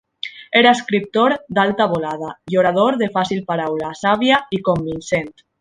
Era 0.61 0.71
escriptor 0.77 1.35
d'alta 1.57 1.87
volada 1.93 2.31
i 2.55 2.59
orador 2.63 2.99
de 3.05 3.13
fàcil 3.21 3.45
paraula, 3.53 3.95
sàvia 4.03 4.45
i 4.59 4.65
convincent. 4.73 5.35